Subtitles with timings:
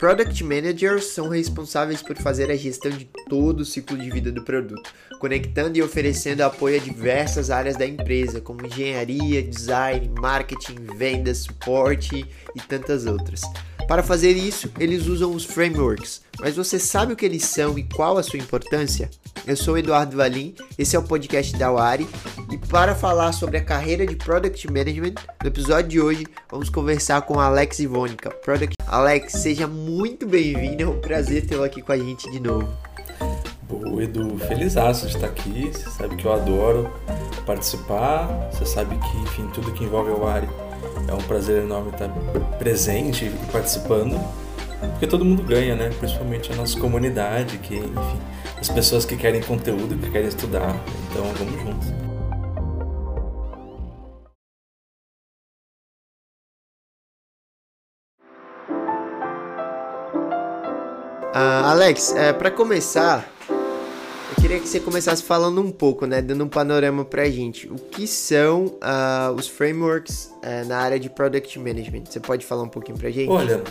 [0.00, 4.42] Product Managers são responsáveis por fazer a gestão de todo o ciclo de vida do
[4.42, 11.40] produto, conectando e oferecendo apoio a diversas áreas da empresa, como engenharia, design, marketing, vendas,
[11.40, 12.26] suporte
[12.56, 13.42] e tantas outras.
[13.90, 16.22] Para fazer isso, eles usam os frameworks.
[16.38, 19.10] Mas você sabe o que eles são e qual a sua importância?
[19.44, 22.06] Eu sou Eduardo Valim, esse é o podcast da Wari
[22.52, 27.22] e para falar sobre a carreira de Product Management, no episódio de hoje vamos conversar
[27.22, 28.76] com Alex Ivonica, Product.
[28.86, 32.68] Alex, seja muito bem-vindo, é um prazer tê-lo aqui com a gente de novo.
[33.62, 36.88] Boa, Edu, feliz de estar aqui, você sabe que eu adoro
[37.44, 40.69] participar, você sabe que, enfim, tudo que envolve a Wari
[41.08, 42.08] é um prazer enorme estar
[42.58, 44.18] presente e participando,
[44.92, 45.90] porque todo mundo ganha, né?
[45.98, 48.20] Principalmente a nossa comunidade, que, enfim,
[48.58, 50.74] as pessoas que querem conteúdo, que querem estudar.
[51.10, 51.88] Então, vamos juntos.
[61.32, 63.24] Uh, Alex, é, para começar,
[64.50, 67.68] queria que você começasse falando um pouco, né, dando um panorama pra gente.
[67.68, 72.06] O que são uh, os frameworks uh, na área de Product Management?
[72.06, 73.30] Você pode falar um pouquinho pra gente?
[73.30, 73.62] Olha,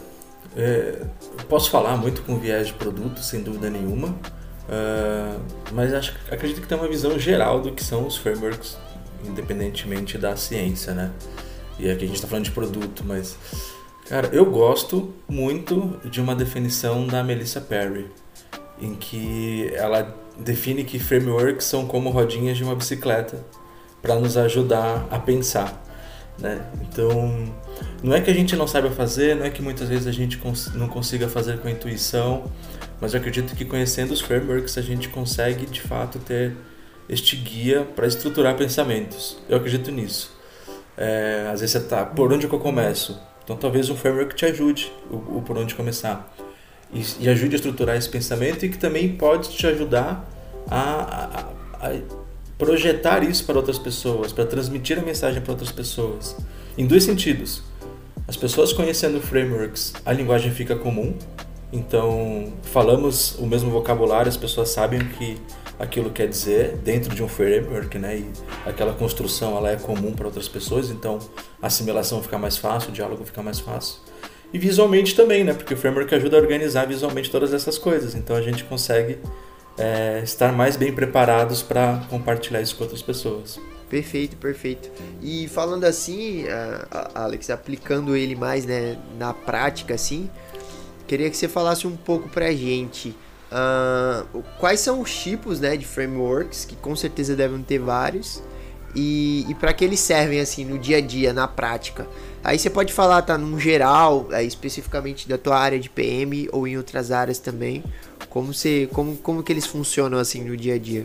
[0.55, 1.01] é,
[1.49, 5.41] posso falar muito com viés de produto, sem dúvida nenhuma, uh,
[5.73, 8.77] mas acho, acredito que tem uma visão geral do que são os frameworks,
[9.25, 11.11] independentemente da ciência, né?
[11.77, 13.35] E aqui a gente está falando de produto, mas
[14.07, 18.09] cara, eu gosto muito de uma definição da Melissa Perry,
[18.81, 23.43] em que ela define que frameworks são como rodinhas de uma bicicleta
[24.01, 25.85] para nos ajudar a pensar.
[26.37, 26.61] Né?
[26.81, 27.53] Então,
[28.01, 30.37] não é que a gente não saiba fazer, não é que muitas vezes a gente
[30.37, 32.49] cons não consiga fazer com intuição,
[33.01, 36.55] mas eu acredito que conhecendo os frameworks a gente consegue de fato ter
[37.09, 39.37] este guia para estruturar pensamentos.
[39.49, 40.31] Eu acredito nisso.
[40.95, 43.19] É, às vezes você tá, por onde que eu começo?
[43.43, 46.31] Então talvez um framework te ajude o, o por onde começar
[46.93, 50.27] e, e, ajude a estruturar esse pensamento e que também pode te ajudar
[50.69, 51.49] a,
[51.81, 51.99] a, a
[52.57, 56.35] projetar isso para outras pessoas, para transmitir a mensagem para outras pessoas.
[56.77, 57.61] Em dois sentidos.
[58.27, 61.15] As pessoas conhecendo frameworks, a linguagem fica comum,
[61.73, 65.37] então falamos o mesmo vocabulário, as pessoas sabem o que
[65.79, 68.17] aquilo quer dizer dentro de um framework, né?
[68.17, 68.31] E
[68.65, 71.17] aquela construção ela é comum para outras pessoas, então
[71.61, 73.95] a assimilação fica mais fácil, o diálogo fica mais fácil.
[74.51, 75.53] E visualmente também, né?
[75.53, 78.15] Porque o framework ajuda a organizar visualmente todas essas coisas.
[78.15, 79.19] Então a gente consegue
[79.77, 83.59] é, estar mais bem preparados para compartilhar isso com outras pessoas.
[83.89, 84.89] Perfeito, perfeito.
[85.21, 86.45] E falando assim,
[87.15, 90.29] Alex, aplicando ele mais né, na prática, assim,
[91.07, 93.15] queria que você falasse um pouco pra gente
[93.51, 98.43] uh, quais são os tipos né, de frameworks, que com certeza devem ter vários,
[98.95, 102.07] e, e para que eles servem assim no dia a dia, na prática.
[102.43, 106.67] Aí você pode falar, tá, num geral, é, especificamente da tua área de PM ou
[106.67, 107.83] em outras áreas também.
[108.29, 111.03] Como, você, como, como que eles funcionam assim no dia a dia?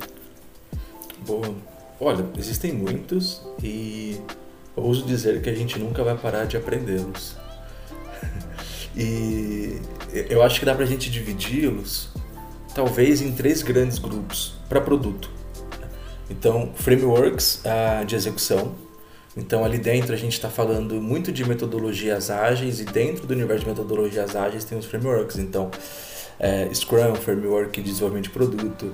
[1.27, 1.57] Bom,
[2.01, 4.21] olha, existem muitos e
[4.77, 7.37] ouso dizer que a gente nunca vai parar de aprendê-los.
[8.97, 9.81] e
[10.29, 12.11] eu acho que dá pra gente dividi-los
[12.75, 15.31] talvez em três grandes grupos para produto.
[16.29, 18.75] Então, frameworks uh, de execução,
[19.37, 23.65] então, ali dentro a gente está falando muito de metodologias ágeis e dentro do universo
[23.65, 25.39] de metodologias ágeis tem os frameworks.
[25.39, 25.71] Então,
[26.39, 28.93] é, Scrum, framework de desenvolvimento de produto,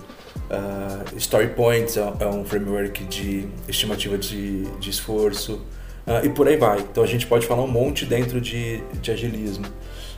[0.50, 5.60] uh, Story Points é, é, um framework de estimativa de, de esforço
[6.06, 6.80] uh, e por aí vai.
[6.80, 9.66] Então, a gente pode falar um monte dentro de, de agilismo.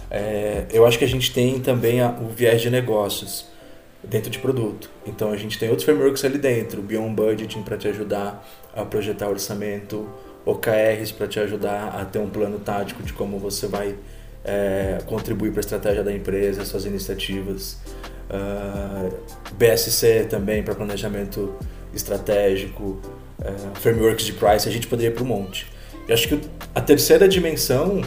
[0.08, 3.51] É, eu acho que a gente tem também a, o viés de negócios
[4.02, 4.90] dentro de produto.
[5.06, 9.28] Então a gente tem outros frameworks ali dentro, Beyond Budgeting para te ajudar a projetar
[9.28, 10.08] orçamento,
[10.44, 13.94] OKRs para te ajudar a ter um plano tático de como você vai
[14.44, 17.78] é, contribuir para a estratégia da empresa, suas iniciativas.
[18.30, 19.10] Uh, ah,
[19.58, 21.54] BSC também para planejamento
[21.92, 22.98] estratégico,
[23.40, 25.66] uh, frameworks de price, a gente poderia ir para um monte.
[26.08, 26.40] Eu acho que
[26.74, 28.00] a terceira dimensão,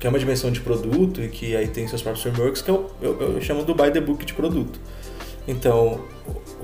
[0.00, 2.90] que é uma dimensão de produto e que aí tem seus próprios frameworks, que eu,
[3.00, 4.80] eu, eu chamo do by the book de produto.
[5.48, 6.04] Então,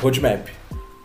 [0.00, 0.46] roadmap.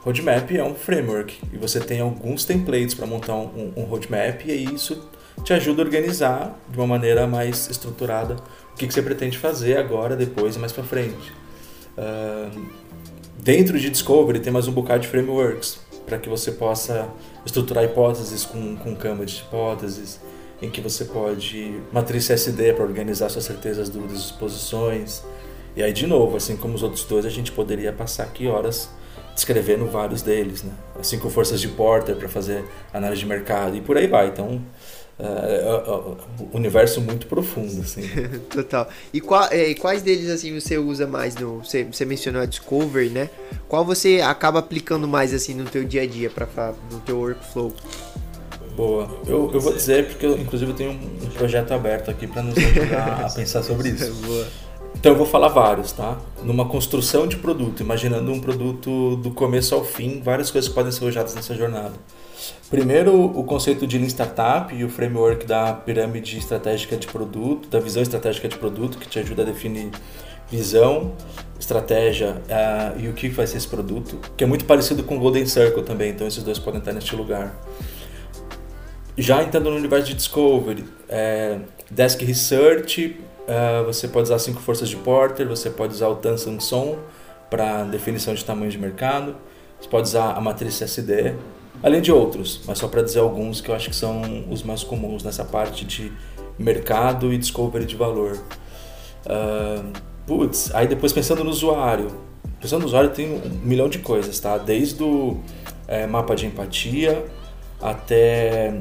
[0.02, 4.66] Roadmap é um framework e você tem alguns templates para montar um, um, roadmap e
[4.66, 5.08] isso
[5.46, 8.36] te ajuda a organizar de uma maneira mais estruturada
[8.74, 11.34] o que, que você pretende fazer agora, depois e mais para frente.
[11.98, 12.66] Uh,
[13.42, 17.08] dentro de Discovery tem mais um bocado de frameworks para que você possa
[17.46, 20.20] estruturar hipóteses com, com cama de hipóteses,
[20.62, 25.24] em que você pode matriz SD para organizar suas certezas, dúvidas suposições.
[25.75, 28.89] E aí, de novo, assim como os outros dois, a gente poderia passar aqui horas
[29.33, 30.71] descrevendo vários deles, né?
[31.00, 34.27] Assim com forças de Porter para fazer análise de mercado e por aí vai.
[34.27, 34.62] Então,
[35.18, 38.04] é, é, é, universo muito profundo, assim.
[38.50, 38.88] Total.
[39.13, 41.57] E, qual, é, quais deles, assim, você usa mais no...
[41.57, 43.30] Você, você mencionou a Discovery, né?
[43.68, 47.74] Qual você acaba aplicando mais, assim, no teu dia a dia, pra, no teu workflow?
[48.77, 49.10] Boa.
[49.27, 52.57] Eu, eu vou dizer porque, eu, inclusive, eu tenho um projeto aberto aqui para nos
[52.57, 54.13] ajudar a pensar sobre isso.
[54.25, 54.48] Boa.
[55.00, 56.18] Então eu vou falar vários, tá?
[56.44, 61.06] Numa construção de produto, imaginando um produto do começo ao fim, várias coisas podem ser
[61.06, 61.94] usadas nessa jornada.
[62.69, 67.80] Primeiro, o conceito de Lean Startup e o framework da pirâmide estratégica de produto, da
[67.80, 69.90] visão estratégica de produto, que te ajuda a definir
[70.51, 71.13] visão,
[71.57, 75.19] estratégia uh, e o que vai ser esse produto, que é muito parecido com o
[75.19, 77.56] Golden Circle também, então esses dois podem estar neste lugar.
[79.18, 81.60] Já entrando no universo de Discovery, é,
[81.90, 83.18] Desk Research,
[83.50, 86.36] uh, você pode usar cinco forças de Porter, você pode usar o Tan
[87.50, 89.36] para definição de tamanho de mercado,
[89.80, 91.34] você pode usar a matriz SD,
[91.81, 94.84] além de outros, mas só para dizer alguns que eu acho que são os mais
[94.84, 96.12] comuns nessa parte de
[96.57, 98.38] mercado e discovery de valor.
[99.25, 99.92] Uh,
[100.28, 102.12] putz, aí depois pensando no usuário,
[102.62, 104.57] pensando no usuário tem um milhão de coisas, tá?
[104.57, 105.40] Desde o
[105.88, 107.25] é, mapa de empatia
[107.81, 108.80] até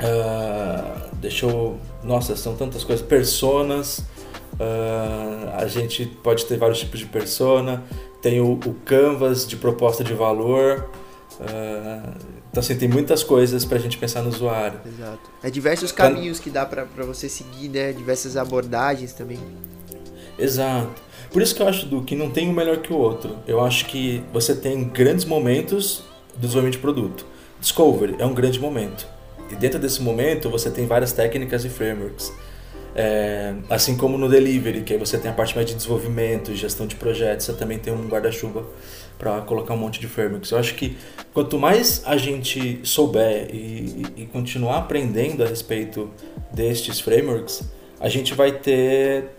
[0.00, 1.78] Uh, deixa eu.
[2.02, 3.04] Nossa, são tantas coisas.
[3.04, 3.98] Personas.
[4.54, 7.82] Uh, a gente pode ter vários tipos de persona.
[8.20, 10.90] Tem o, o canvas de proposta de valor.
[11.38, 14.80] Uh, então, assim, tem muitas coisas para a gente pensar no usuário.
[14.84, 15.30] Exato.
[15.42, 17.92] É diversos caminhos que dá para você seguir, né?
[17.92, 19.38] Diversas abordagens também.
[20.38, 21.00] Exato.
[21.30, 23.36] Por isso que eu acho, Du, que não tem um melhor que o outro.
[23.46, 26.02] Eu acho que você tem grandes momentos
[26.34, 27.26] do desenvolvimento de produto.
[27.60, 29.06] Discovery é um grande momento
[29.50, 32.32] e dentro desse momento você tem várias técnicas e frameworks.
[32.94, 36.86] É, assim como no delivery, que aí você tem a parte mais de desenvolvimento, gestão
[36.86, 38.64] de projetos, você também tem um guarda-chuva
[39.18, 40.50] para colocar um monte de frameworks.
[40.50, 40.96] Eu acho que
[41.32, 46.10] quanto mais a gente souber e, e, continuar aprendendo a respeito
[46.52, 47.62] destes frameworks,
[48.00, 49.30] a gente vai ter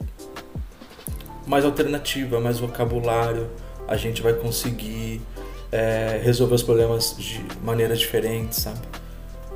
[1.48, 3.50] mais alternativa, mais vocabulário,
[3.88, 5.20] a gente vai conseguir
[5.72, 8.80] é, resolver os problemas de maneiras diferentes, sabe?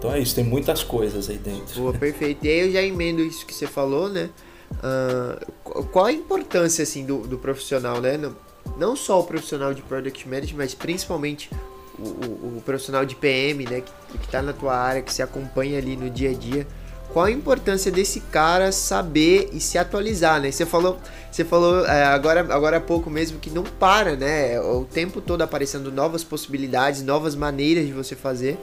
[0.06, 1.82] Então é isso, tem muitas coisas aí dentro.
[1.82, 2.46] Boa, perfeito.
[2.46, 4.30] E aí eu já emendo isso que você falou, né?
[4.72, 8.16] Uh, qual a importância assim do, do profissional, né?
[8.16, 8.36] Não,
[8.78, 11.50] não, só o profissional de Product Management, mas principalmente
[11.98, 13.82] o, o, o profissional de PM, né?
[13.82, 16.68] Que, que tá na tua área, que se acompanha ali no dia a dia.
[17.12, 20.52] Qual a importância desse cara saber e se atualizar, né?
[20.52, 21.00] Você falou,
[21.32, 24.62] você falou é, agora, agora há pouco mesmo que não para, né?
[24.62, 28.60] O tempo todo aparecendo novas possibilidades, novas maneiras de você fazer.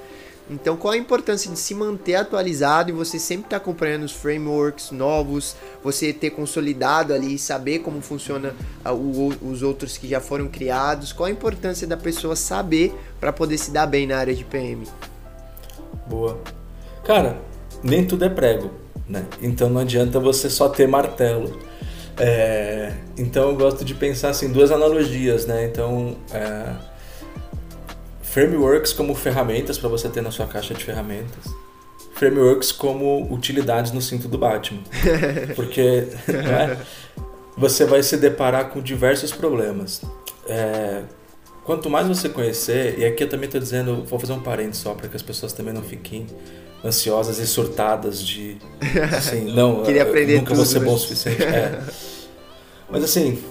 [0.52, 4.12] Então, qual a importância de se manter atualizado e você sempre estar tá acompanhando os
[4.12, 8.54] frameworks novos, você ter consolidado ali, saber como funciona
[8.84, 11.10] uh, o, os outros que já foram criados?
[11.12, 14.86] Qual a importância da pessoa saber para poder se dar bem na área de PM?
[16.06, 16.38] Boa.
[17.02, 17.38] Cara,
[17.82, 18.70] nem tudo é prego,
[19.08, 19.24] né?
[19.40, 21.58] Então não adianta você só ter martelo.
[22.18, 25.64] É, então eu gosto de pensar assim duas analogias, né?
[25.64, 26.74] Então é,
[28.32, 31.54] frameworks como ferramentas para você ter na sua caixa de ferramentas.
[32.14, 34.80] Frameworks como utilidades no cinto do Batman.
[35.54, 36.78] Porque né,
[37.58, 40.00] você vai se deparar com diversos problemas.
[40.48, 41.02] É,
[41.62, 44.94] quanto mais você conhecer, e aqui eu também estou dizendo, vou fazer um parênteses só
[44.94, 46.26] para que as pessoas também não fiquem
[46.82, 48.56] ansiosas e surtadas de
[49.14, 50.96] assim, não, Queria aprender nunca tudo, vou ser bom né?
[50.96, 51.42] o suficiente.
[51.42, 51.82] É.
[52.88, 53.42] Mas assim,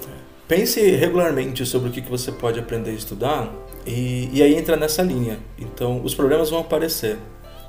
[0.52, 3.50] pense regularmente sobre o que, você pode aprender a estudar
[3.88, 5.40] e, e aí entra nessa linha.
[5.58, 7.18] Então, os problemas vão aparecer.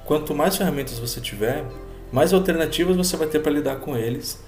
[0.05, 1.65] Quanto mais ferramentas você tiver,
[2.11, 4.43] mais alternativas você vai ter para lidar com eles.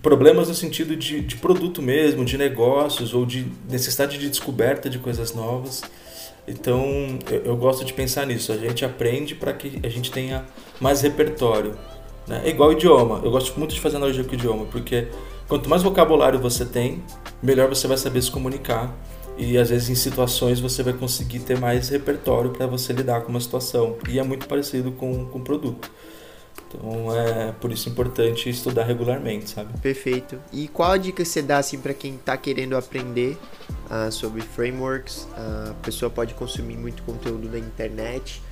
[0.00, 5.00] Problemas no sentido de, de produto mesmo, de negócios ou de necessidade de descoberta de
[5.00, 5.82] coisas novas.
[6.46, 8.52] Então, eu, eu gosto de pensar nisso.
[8.52, 10.44] A gente aprende para que a gente tenha
[10.80, 11.76] mais repertório.
[12.28, 12.42] Né?
[12.44, 13.20] É igual idioma.
[13.24, 15.08] Eu gosto muito de fazer analogia com idioma, porque
[15.48, 17.02] quanto mais vocabulário você tem,
[17.42, 18.94] melhor você vai saber se comunicar
[19.36, 23.30] e às vezes em situações você vai conseguir ter mais repertório para você lidar com
[23.30, 23.96] uma situação.
[24.08, 25.90] E é muito parecido com o produto.
[26.68, 29.78] Então é por isso importante estudar regularmente, sabe?
[29.80, 30.38] Perfeito.
[30.52, 33.36] E qual a dica você dá assim para quem está querendo aprender
[33.90, 35.28] uh, sobre frameworks?
[35.36, 38.42] Uh, a pessoa pode consumir muito conteúdo na internet,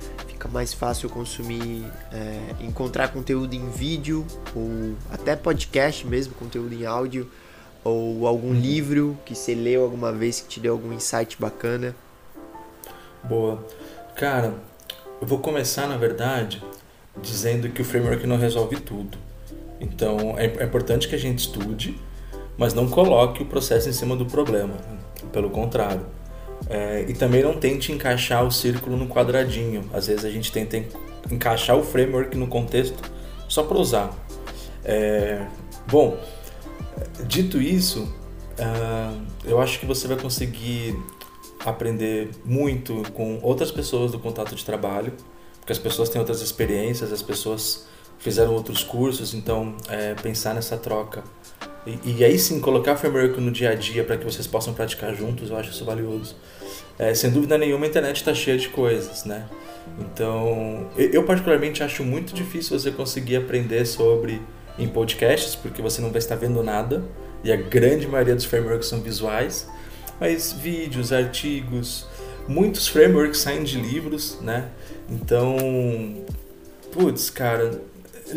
[0.41, 6.83] fica mais fácil consumir, uh, encontrar conteúdo em vídeo ou até podcast mesmo, conteúdo em
[6.83, 7.29] áudio
[7.83, 8.53] ou algum uhum.
[8.53, 11.95] livro que você leu alguma vez que te deu algum insight bacana?
[13.23, 13.63] Boa.
[14.15, 14.55] Cara,
[15.21, 16.63] eu vou começar na verdade
[17.21, 19.19] dizendo que o framework não resolve tudo.
[19.79, 22.01] Então é, é importante que a gente estude,
[22.57, 24.73] mas não coloque o processo em cima do problema.
[25.31, 26.03] Pelo contrário.
[26.69, 29.89] É, e também não tente encaixar o círculo no quadradinho.
[29.93, 30.83] Às vezes a gente tenta
[31.29, 33.01] encaixar o framework no contexto
[33.47, 34.15] só para usar.
[34.83, 35.45] É,
[35.87, 36.17] bom,
[37.27, 40.97] dito isso, uh, eu acho que você vai conseguir
[41.65, 45.13] aprender muito com outras pessoas do contato de trabalho,
[45.59, 47.87] porque as pessoas têm outras experiências, as pessoas
[48.17, 51.23] fizeram outros cursos, então é, pensar nessa troca
[51.85, 55.15] e, e, aí sim colocar framework no dia a dia para que vocês possam praticar
[55.15, 56.35] juntos, eu acho isso valioso.
[56.99, 59.47] É, sem dúvida nenhuma a internet está cheia de coisas, né?
[59.99, 64.41] Então eu particularmente acho muito difícil você conseguir aprender sobre
[64.77, 67.03] em podcasts porque você não vai estar vendo nada
[67.43, 69.67] e a grande maioria dos frameworks são visuais,
[70.19, 72.05] mas vídeos, artigos,
[72.47, 74.69] muitos frameworks saem de livros, né?
[75.09, 75.57] Então,
[76.91, 77.81] putz, cara,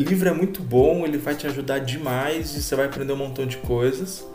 [0.02, 3.46] livro é muito bom, ele vai te ajudar demais e você vai aprender um montão
[3.46, 4.26] de coisas,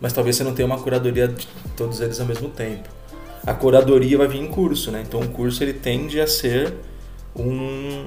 [0.00, 2.88] mas talvez você não tenha uma curadoria de todos eles ao mesmo tempo.
[3.46, 5.02] A curadoria vai vir em curso, né?
[5.06, 6.74] Então o curso ele tende a ser
[7.34, 8.04] um,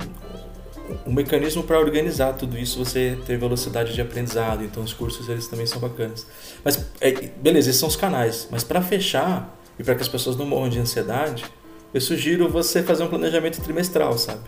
[1.07, 4.63] um mecanismo para organizar tudo isso, você ter velocidade de aprendizado.
[4.63, 6.27] Então os cursos eles também são bacanas.
[6.63, 8.47] Mas é, beleza, esses são os canais.
[8.51, 11.45] Mas para fechar e para que as pessoas não morram de ansiedade,
[11.93, 14.41] eu sugiro você fazer um planejamento trimestral, sabe?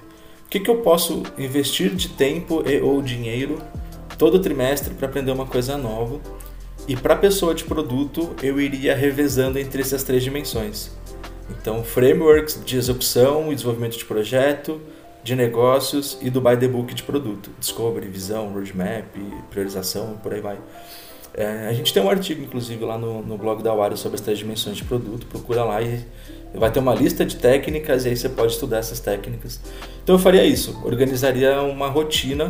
[0.56, 3.62] Que, que eu posso investir de tempo e, ou dinheiro
[4.18, 6.22] todo trimestre para aprender uma coisa nova?
[6.88, 10.92] E para pessoa de produto, eu iria revezando entre essas três dimensões.
[11.50, 14.80] Então, frameworks de execução e desenvolvimento de projeto,
[15.22, 17.52] de negócios e do by the book de produto.
[17.60, 19.14] Discovery, visão, roadmap,
[19.50, 20.58] priorização, por aí vai.
[21.34, 24.22] É, a gente tem um artigo, inclusive, lá no, no blog da Wario sobre as
[24.22, 25.28] três dimensões de produto.
[25.28, 26.06] Procura lá e
[26.58, 29.60] vai ter uma lista de técnicas e aí você pode estudar essas técnicas.
[30.04, 32.48] Então eu faria isso, organizaria uma rotina.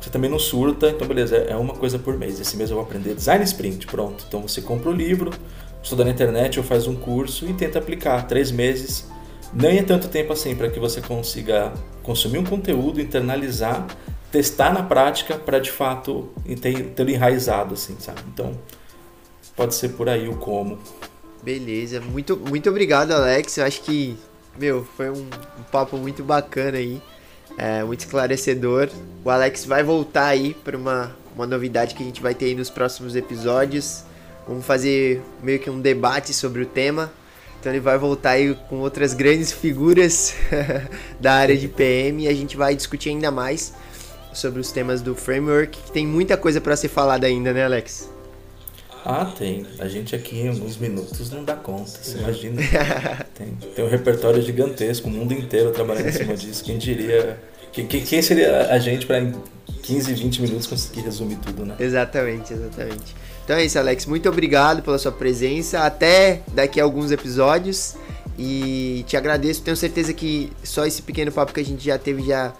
[0.00, 2.38] Você também não surta, então beleza, é uma coisa por mês.
[2.40, 4.24] Esse mês eu vou aprender design sprint, pronto.
[4.28, 5.30] Então você compra o livro,
[5.82, 8.26] estuda na internet ou faz um curso e tenta aplicar.
[8.26, 9.06] Três meses,
[9.52, 13.86] nem é tanto tempo assim para que você consiga consumir um conteúdo, internalizar,
[14.30, 16.28] testar na prática para de fato
[16.60, 18.20] ter enraizado, assim, sabe?
[18.32, 18.52] Então
[19.56, 20.78] pode ser por aí o como.
[21.42, 23.56] Beleza, muito, muito obrigado, Alex.
[23.58, 24.16] Eu acho que,
[24.58, 25.28] meu, foi um,
[25.58, 27.00] um papo muito bacana aí,
[27.56, 28.88] é, muito esclarecedor.
[29.24, 32.54] O Alex vai voltar aí para uma, uma novidade que a gente vai ter aí
[32.54, 34.04] nos próximos episódios.
[34.46, 37.12] Vamos fazer meio que um debate sobre o tema.
[37.60, 40.34] Então ele vai voltar aí com outras grandes figuras
[41.18, 43.74] da área de PM e a gente vai discutir ainda mais
[44.32, 48.17] sobre os temas do framework, que tem muita coisa para ser falada ainda, né, Alex?
[49.10, 49.64] Ah, tem.
[49.78, 51.92] A gente aqui em alguns minutos não dá conta.
[52.02, 52.60] Você imagina.
[53.34, 56.62] Tem, tem um repertório gigantesco, o mundo inteiro trabalhando em cima disso.
[56.62, 57.38] Quem diria.
[57.72, 59.32] Quem, quem seria a gente para em
[59.82, 61.76] 15, 20 minutos conseguir resumir tudo, né?
[61.78, 63.14] Exatamente, exatamente.
[63.44, 64.04] Então é isso, Alex.
[64.04, 65.80] Muito obrigado pela sua presença.
[65.80, 67.94] Até daqui a alguns episódios.
[68.36, 69.62] E te agradeço.
[69.62, 72.52] Tenho certeza que só esse pequeno papo que a gente já teve já,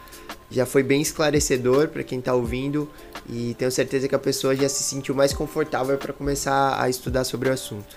[0.51, 2.91] já foi bem esclarecedor para quem está ouvindo.
[3.29, 7.25] E tenho certeza que a pessoa já se sentiu mais confortável para começar a estudar
[7.25, 7.97] sobre o assunto.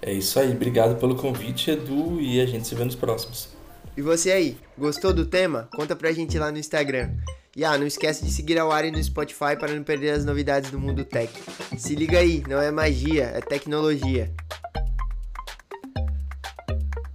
[0.00, 3.48] É isso aí, obrigado pelo convite, Edu, e a gente se vê nos próximos.
[3.96, 5.68] E você aí, gostou do tema?
[5.76, 7.10] Conta pra gente lá no Instagram.
[7.54, 10.70] E ah, não esquece de seguir a Wari no Spotify para não perder as novidades
[10.70, 11.30] do mundo tech.
[11.76, 14.32] Se liga aí, não é magia, é tecnologia.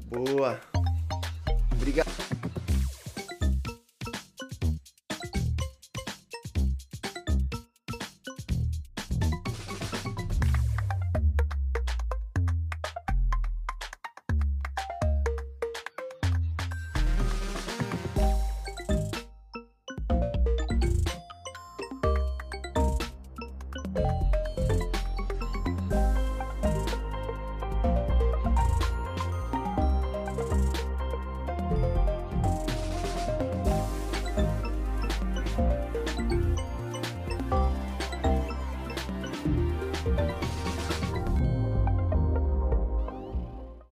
[0.05, 0.59] Boa.